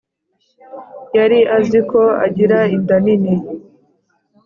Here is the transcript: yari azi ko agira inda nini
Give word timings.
yari 1.17 1.39
azi 1.57 1.79
ko 1.91 2.01
agira 2.25 2.59
inda 2.75 2.95
nini 3.03 3.35